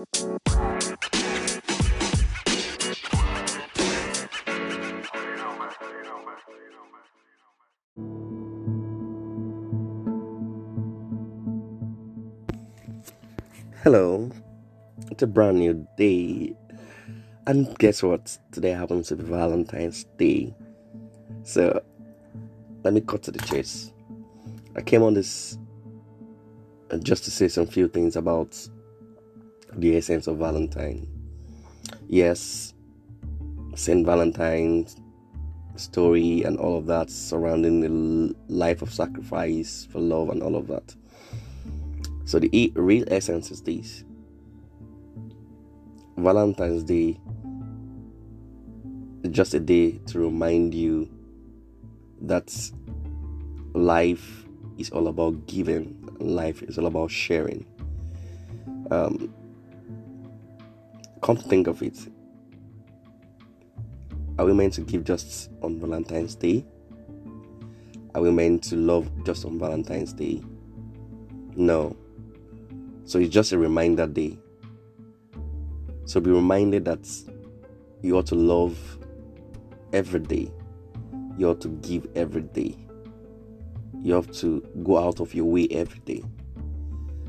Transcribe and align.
Hello, 0.00 0.16
it's 15.10 15.22
a 15.22 15.26
brand 15.26 15.58
new 15.58 15.86
day, 15.98 16.56
and 17.46 17.78
guess 17.78 18.02
what? 18.02 18.38
Today 18.52 18.70
happens 18.70 19.08
to 19.08 19.16
be 19.16 19.24
Valentine's 19.24 20.04
Day. 20.16 20.54
So, 21.42 21.82
let 22.84 22.94
me 22.94 23.02
cut 23.02 23.22
to 23.24 23.30
the 23.30 23.40
chase. 23.40 23.92
I 24.74 24.80
came 24.80 25.02
on 25.02 25.12
this 25.12 25.58
uh, 26.90 26.96
just 26.96 27.24
to 27.24 27.30
say 27.30 27.48
some 27.48 27.66
few 27.66 27.86
things 27.86 28.16
about 28.16 28.56
the 29.74 29.96
essence 29.96 30.26
of 30.26 30.38
Valentine. 30.38 31.06
Yes, 32.08 32.74
Saint 33.74 34.04
Valentine's 34.04 34.96
story 35.76 36.42
and 36.42 36.58
all 36.58 36.76
of 36.76 36.86
that 36.86 37.10
surrounding 37.10 37.80
the 37.80 38.34
life 38.48 38.82
of 38.82 38.92
sacrifice 38.92 39.86
for 39.90 40.00
love 40.00 40.28
and 40.28 40.42
all 40.42 40.56
of 40.56 40.66
that. 40.68 40.94
So 42.24 42.38
the 42.38 42.72
real 42.74 43.04
essence 43.08 43.50
is 43.50 43.62
this. 43.62 44.04
Valentine's 46.16 46.84
Day 46.84 47.18
is 49.22 49.30
just 49.30 49.54
a 49.54 49.60
day 49.60 49.92
to 50.06 50.18
remind 50.18 50.74
you 50.74 51.08
that 52.22 52.54
life 53.72 54.44
is 54.78 54.90
all 54.90 55.08
about 55.08 55.46
giving, 55.46 55.96
life 56.18 56.62
is 56.62 56.78
all 56.78 56.86
about 56.86 57.10
sharing. 57.10 57.64
Um, 58.90 59.32
come 61.20 61.36
to 61.36 61.42
think 61.42 61.66
of 61.66 61.82
it, 61.82 61.98
are 64.38 64.46
we 64.46 64.52
meant 64.52 64.72
to 64.74 64.80
give 64.80 65.04
just 65.04 65.50
on 65.62 65.78
Valentine's 65.78 66.34
Day? 66.34 66.64
Are 68.14 68.22
we 68.22 68.30
meant 68.30 68.62
to 68.64 68.76
love 68.76 69.10
just 69.24 69.44
on 69.44 69.58
Valentine's 69.58 70.12
Day? 70.12 70.42
No. 71.54 71.96
So 73.04 73.18
it's 73.18 73.32
just 73.32 73.52
a 73.52 73.58
reminder 73.58 74.06
day. 74.06 74.38
So 76.06 76.20
be 76.20 76.30
reminded 76.30 76.84
that 76.86 77.06
you 78.02 78.16
ought 78.16 78.26
to 78.28 78.34
love 78.34 78.78
every 79.92 80.20
day. 80.20 80.50
You 81.36 81.50
ought 81.50 81.60
to 81.60 81.68
give 81.68 82.08
every 82.16 82.42
day. 82.42 82.76
You 84.02 84.14
have 84.14 84.30
to 84.38 84.60
go 84.82 84.98
out 84.98 85.20
of 85.20 85.34
your 85.34 85.44
way 85.44 85.68
every 85.70 86.00
day. 86.00 86.24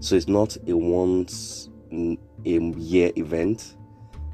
So 0.00 0.16
it's 0.16 0.28
not 0.28 0.56
a 0.66 0.76
once 0.76 1.68
a 1.92 2.18
year 2.44 3.12
event. 3.16 3.76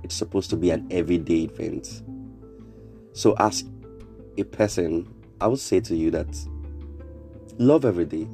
It's 0.02 0.14
supposed 0.14 0.50
to 0.50 0.56
be 0.56 0.70
an 0.70 0.86
everyday 0.90 1.42
event. 1.44 2.02
So 3.12 3.34
as 3.38 3.64
a 4.38 4.44
person, 4.44 5.12
I 5.40 5.46
would 5.46 5.60
say 5.60 5.80
to 5.80 5.96
you 5.96 6.10
that 6.12 6.36
love 7.58 7.84
every 7.84 8.04
day. 8.04 8.26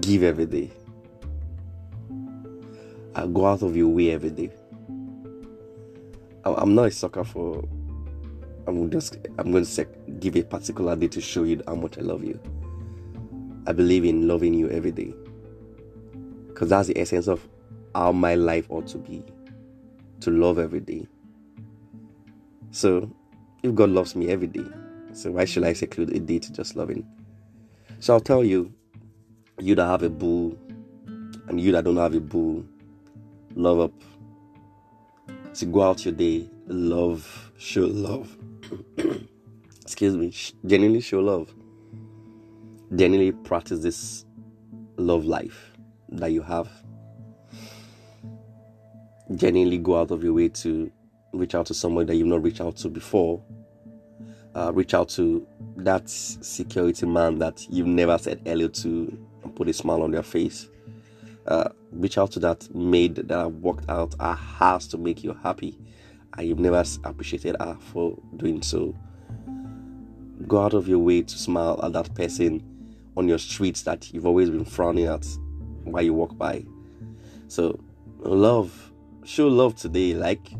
Give 0.00 0.22
every 0.22 0.46
day 0.46 0.70
I 3.14 3.26
go 3.26 3.46
out 3.46 3.62
of 3.62 3.76
your 3.76 3.88
way 3.88 4.10
every 4.10 4.30
day. 4.30 4.50
I'm 6.44 6.74
not 6.74 6.86
a 6.86 6.90
sucker 6.90 7.24
for. 7.24 7.62
I'm 8.66 8.90
just. 8.90 9.18
I'm 9.38 9.52
going 9.52 9.64
to 9.64 9.86
give 10.18 10.36
a 10.36 10.42
particular 10.42 10.96
day 10.96 11.08
to 11.08 11.20
show 11.20 11.44
you 11.44 11.62
how 11.66 11.74
much 11.74 11.98
I 11.98 12.00
love 12.00 12.24
you. 12.24 12.40
I 13.66 13.72
believe 13.72 14.04
in 14.04 14.26
loving 14.26 14.54
you 14.54 14.70
every 14.70 14.92
day, 14.92 15.14
because 16.48 16.70
that's 16.70 16.88
the 16.88 16.98
essence 16.98 17.28
of 17.28 17.46
how 17.94 18.12
my 18.12 18.34
life 18.34 18.66
ought 18.70 18.86
to 18.88 18.98
be. 18.98 19.24
To 20.22 20.30
love 20.30 20.58
every 20.58 20.80
day. 20.80 21.06
So, 22.70 23.10
if 23.62 23.74
God 23.74 23.90
loves 23.90 24.16
me 24.16 24.28
every 24.28 24.46
day, 24.46 24.66
so 25.12 25.32
why 25.32 25.44
should 25.44 25.64
I 25.64 25.72
seclude 25.72 26.10
a 26.16 26.20
day 26.20 26.38
to 26.38 26.52
just 26.52 26.74
loving? 26.76 27.06
So 28.00 28.14
I'll 28.14 28.20
tell 28.20 28.42
you, 28.42 28.72
you 29.58 29.74
that 29.74 29.84
have 29.84 30.02
a 30.02 30.10
bull, 30.10 30.58
and 31.48 31.60
you 31.60 31.72
that 31.72 31.84
don't 31.84 31.96
have 31.96 32.14
a 32.14 32.20
bull, 32.20 32.64
love 33.54 33.80
up 33.80 33.92
to 35.54 35.66
go 35.66 35.82
out 35.82 36.04
your 36.04 36.14
day 36.14 36.48
love 36.66 37.52
show 37.58 37.82
love 37.82 38.36
excuse 39.82 40.16
me 40.16 40.32
genuinely 40.64 41.00
show 41.00 41.20
love 41.20 41.52
genuinely 42.94 43.32
practice 43.32 43.80
this 43.80 44.24
love 44.96 45.24
life 45.24 45.72
that 46.08 46.32
you 46.32 46.40
have 46.40 46.70
genuinely 49.36 49.78
go 49.78 50.00
out 50.00 50.10
of 50.10 50.22
your 50.22 50.32
way 50.32 50.48
to 50.48 50.90
reach 51.32 51.54
out 51.54 51.66
to 51.66 51.74
someone 51.74 52.06
that 52.06 52.16
you've 52.16 52.26
not 52.26 52.42
reached 52.42 52.60
out 52.60 52.76
to 52.76 52.88
before 52.88 53.42
uh, 54.54 54.70
reach 54.74 54.92
out 54.92 55.08
to 55.08 55.46
that 55.76 56.08
security 56.08 57.06
man 57.06 57.38
that 57.38 57.66
you've 57.70 57.86
never 57.86 58.18
said 58.18 58.40
hello 58.44 58.68
to 58.68 59.16
and 59.42 59.56
put 59.56 59.68
a 59.68 59.72
smile 59.72 60.02
on 60.02 60.10
their 60.10 60.22
face 60.22 60.68
uh, 61.46 61.68
reach 61.90 62.18
out 62.18 62.30
to 62.32 62.38
that 62.38 62.72
maid 62.74 63.16
that 63.16 63.38
I've 63.38 63.54
worked 63.54 63.88
out 63.88 64.14
her 64.20 64.34
house 64.34 64.86
to 64.88 64.98
make 64.98 65.24
you 65.24 65.36
happy 65.42 65.78
and 66.36 66.48
you've 66.48 66.58
never 66.58 66.84
appreciated 67.04 67.56
her 67.60 67.76
for 67.92 68.16
doing 68.36 68.62
so. 68.62 68.94
Go 70.46 70.62
out 70.62 70.74
of 70.74 70.88
your 70.88 70.98
way 70.98 71.22
to 71.22 71.38
smile 71.38 71.80
at 71.82 71.92
that 71.92 72.14
person 72.14 72.62
on 73.16 73.28
your 73.28 73.38
streets 73.38 73.82
that 73.82 74.12
you've 74.12 74.26
always 74.26 74.50
been 74.50 74.64
frowning 74.64 75.06
at 75.06 75.26
while 75.84 76.02
you 76.02 76.14
walk 76.14 76.36
by. 76.38 76.64
So, 77.48 77.78
love, 78.18 78.91
show 79.24 79.48
love 79.48 79.76
today, 79.76 80.14
like 80.14 80.52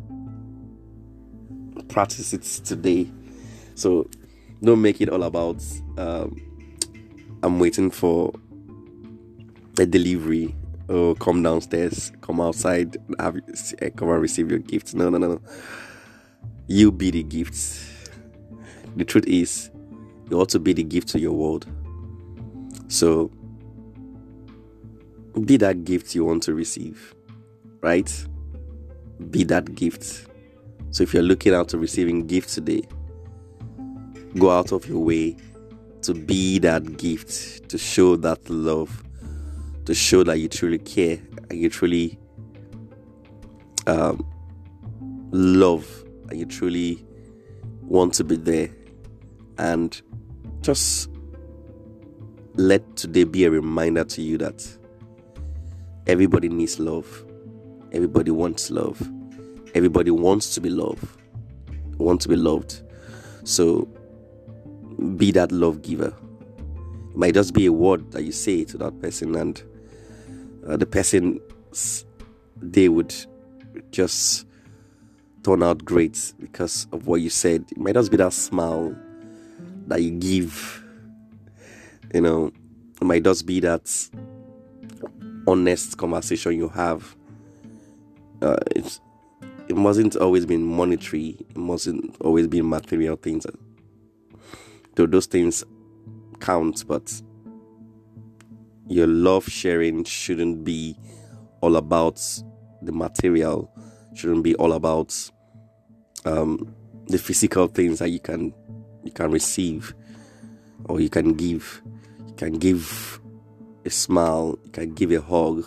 practice 1.88 2.32
it 2.32 2.42
today. 2.42 3.10
So, 3.74 4.08
don't 4.62 4.82
make 4.82 5.00
it 5.00 5.08
all 5.08 5.22
about 5.22 5.62
um, 5.98 6.40
I'm 7.42 7.58
waiting 7.58 7.90
for 7.90 8.32
a 9.78 9.86
delivery 9.86 10.54
oh, 10.92 11.14
come 11.14 11.42
downstairs, 11.42 12.12
come 12.20 12.40
outside, 12.40 12.96
have 13.18 13.36
eh, 13.80 13.90
come 13.90 14.10
and 14.10 14.20
receive 14.20 14.50
your 14.50 14.60
gifts. 14.60 14.94
No, 14.94 15.08
no, 15.08 15.18
no, 15.18 15.28
no. 15.28 15.40
You 16.66 16.92
be 16.92 17.10
the 17.10 17.22
gifts. 17.22 17.88
The 18.96 19.04
truth 19.04 19.26
is, 19.26 19.70
you 20.30 20.38
ought 20.38 20.50
to 20.50 20.58
be 20.58 20.72
the 20.72 20.84
gift 20.84 21.08
to 21.08 21.18
your 21.18 21.32
world. 21.32 21.66
So, 22.88 23.30
be 25.44 25.56
that 25.56 25.84
gift 25.84 26.14
you 26.14 26.24
want 26.24 26.42
to 26.44 26.54
receive, 26.54 27.14
right? 27.80 28.26
Be 29.30 29.44
that 29.44 29.74
gift. 29.74 30.26
So, 30.90 31.02
if 31.02 31.14
you're 31.14 31.22
looking 31.22 31.54
out 31.54 31.68
to 31.70 31.78
receiving 31.78 32.26
gifts 32.26 32.54
today, 32.54 32.82
go 34.38 34.50
out 34.50 34.72
of 34.72 34.86
your 34.86 34.98
way 34.98 35.36
to 36.02 36.14
be 36.14 36.58
that 36.58 36.98
gift, 36.98 37.68
to 37.68 37.78
show 37.78 38.16
that 38.16 38.50
love 38.50 39.02
to 39.84 39.94
show 39.94 40.22
that 40.22 40.38
you 40.38 40.48
truly 40.48 40.78
care 40.78 41.18
and 41.50 41.58
you 41.58 41.68
truly 41.68 42.18
um, 43.86 44.26
love 45.32 46.04
and 46.28 46.38
you 46.38 46.46
truly 46.46 47.04
want 47.82 48.14
to 48.14 48.24
be 48.24 48.36
there 48.36 48.70
and 49.58 50.00
just 50.60 51.10
let 52.54 52.96
today 52.96 53.24
be 53.24 53.44
a 53.44 53.50
reminder 53.50 54.04
to 54.04 54.22
you 54.22 54.38
that 54.38 54.66
everybody 56.06 56.48
needs 56.48 56.78
love 56.78 57.24
everybody 57.92 58.30
wants 58.30 58.70
love 58.70 59.00
everybody 59.75 60.10
wants 60.10 60.54
to 60.54 60.60
be 60.60 60.70
loved 60.70 61.04
want 61.98 62.20
to 62.20 62.28
be 62.28 62.36
loved 62.36 62.82
so 63.44 63.88
be 65.16 65.30
that 65.30 65.53
love 65.53 65.82
giver 65.82 66.12
it 67.10 67.16
might 67.16 67.34
just 67.34 67.54
be 67.54 67.66
a 67.66 67.72
word 67.72 68.10
that 68.12 68.25
you 68.25 68.32
say 68.32 68.64
to 68.64 68.76
that 68.76 69.00
person 69.00 69.36
and 69.36 69.62
uh, 70.66 70.76
the 70.76 70.86
person 70.86 71.41
they 72.62 72.88
would 72.88 73.14
just 73.90 74.46
turn 75.43 75.62
out 75.62 75.84
great 75.84 76.32
because 76.40 76.87
of 76.93 77.06
what 77.06 77.20
you 77.20 77.31
said. 77.31 77.64
It 77.70 77.78
might 77.78 77.94
just 77.94 78.11
be 78.11 78.16
that 78.19 78.32
smile 78.32 78.96
that 79.88 80.02
you 80.02 80.12
give. 80.12 80.84
You 82.14 82.20
know, 82.20 82.52
it 83.00 83.05
might 83.05 83.25
just 83.25 83.46
be 83.46 83.61
that 83.61 83.90
honest 85.46 85.99
conversation 85.99 86.56
you 86.56 86.69
have. 86.69 87.16
Uh, 88.42 88.56
it's, 88.74 89.00
it 89.68 89.76
mustn't 89.76 90.16
always 90.16 90.44
be 90.44 90.56
monetary. 90.56 91.36
It 91.48 91.56
mustn't 91.56 92.16
always 92.20 92.48
be 92.48 92.60
material 92.60 93.16
things. 93.16 93.46
Though 94.96 95.06
those 95.06 95.26
things 95.26 95.64
count, 96.40 96.84
but 96.88 97.22
your 98.88 99.06
love 99.06 99.46
sharing 99.46 100.04
shouldn't 100.04 100.64
be 100.64 100.98
all 101.60 101.76
about 101.76 102.20
the 102.82 102.92
material, 102.92 103.72
shouldn't 104.14 104.42
be 104.42 104.56
all 104.56 104.72
about 104.72 105.30
um, 106.24 106.74
the 107.06 107.18
physical 107.18 107.68
things 107.68 108.00
that 108.00 108.10
you 108.10 108.20
can 108.20 108.52
you 109.04 109.12
can 109.12 109.30
receive 109.30 109.94
or 110.86 111.00
you 111.00 111.08
can 111.08 111.34
give. 111.34 111.80
You 112.26 112.34
can 112.34 112.52
give 112.54 113.20
a 113.84 113.90
smile, 113.90 114.58
you 114.64 114.70
can 114.70 114.94
give 114.94 115.12
a 115.12 115.20
hug, 115.20 115.64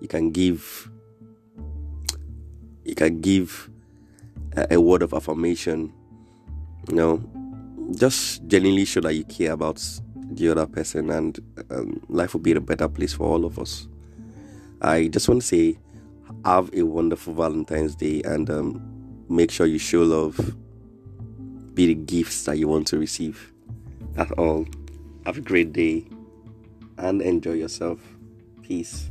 you 0.00 0.08
can 0.08 0.30
give 0.30 0.90
you 2.86 2.94
can 2.94 3.20
give 3.20 3.68
a, 4.56 4.74
a 4.74 4.80
word 4.80 5.02
of 5.02 5.12
affirmation. 5.12 5.92
You 6.88 6.94
know, 6.94 7.22
just 7.96 8.46
genuinely 8.46 8.84
show 8.84 9.00
that 9.00 9.14
you 9.14 9.24
care 9.24 9.52
about 9.52 9.82
the 10.30 10.48
other 10.48 10.66
person, 10.66 11.10
and 11.10 11.38
um, 11.70 12.00
life 12.08 12.34
will 12.34 12.40
be 12.40 12.52
a 12.52 12.60
better 12.60 12.88
place 12.88 13.12
for 13.12 13.26
all 13.26 13.44
of 13.44 13.58
us. 13.58 13.88
I 14.80 15.08
just 15.08 15.28
want 15.28 15.40
to 15.42 15.46
say, 15.46 15.78
have 16.44 16.70
a 16.74 16.82
wonderful 16.82 17.34
Valentine's 17.34 17.94
Day, 17.96 18.22
and 18.22 18.48
um, 18.50 19.24
make 19.28 19.50
sure 19.50 19.66
you 19.66 19.78
show 19.78 20.02
love. 20.02 20.54
Be 21.74 21.86
the 21.88 21.94
gifts 21.94 22.44
that 22.44 22.58
you 22.58 22.68
want 22.68 22.86
to 22.88 22.98
receive. 22.98 23.52
That's 24.12 24.32
all. 24.32 24.66
Have 25.26 25.38
a 25.38 25.42
great 25.42 25.72
day 25.72 26.06
and 26.98 27.20
enjoy 27.20 27.52
yourself. 27.52 28.00
Peace. 28.62 29.10